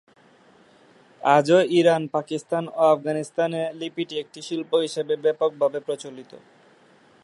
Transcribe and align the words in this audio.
আজও 1.21 1.59
ইরান, 1.79 2.03
পাকিস্তান 2.15 2.63
ও 2.71 2.81
আফগানিস্তানে 2.93 3.61
লিপিটি 3.79 4.15
একটি 4.19 4.39
শিল্প 4.47 4.71
হিসেবে 4.85 5.13
ব্যাপকভাবে 5.25 5.79
প্রচলিত। 5.87 6.31